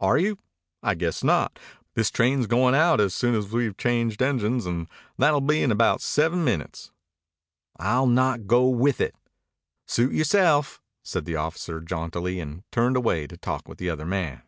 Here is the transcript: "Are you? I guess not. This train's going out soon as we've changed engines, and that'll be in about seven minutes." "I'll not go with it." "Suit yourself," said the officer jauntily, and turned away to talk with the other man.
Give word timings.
"Are 0.00 0.18
you? 0.18 0.36
I 0.82 0.96
guess 0.96 1.22
not. 1.22 1.56
This 1.94 2.10
train's 2.10 2.48
going 2.48 2.74
out 2.74 2.98
soon 3.12 3.36
as 3.36 3.52
we've 3.52 3.76
changed 3.76 4.20
engines, 4.20 4.66
and 4.66 4.88
that'll 5.16 5.40
be 5.40 5.62
in 5.62 5.70
about 5.70 6.00
seven 6.00 6.42
minutes." 6.42 6.90
"I'll 7.78 8.08
not 8.08 8.48
go 8.48 8.68
with 8.68 9.00
it." 9.00 9.14
"Suit 9.86 10.12
yourself," 10.12 10.82
said 11.04 11.24
the 11.24 11.36
officer 11.36 11.80
jauntily, 11.80 12.40
and 12.40 12.64
turned 12.72 12.96
away 12.96 13.28
to 13.28 13.36
talk 13.36 13.68
with 13.68 13.78
the 13.78 13.90
other 13.90 14.06
man. 14.06 14.42